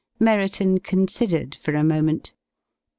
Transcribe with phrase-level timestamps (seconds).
[0.19, 2.33] Merriton considered for a moment.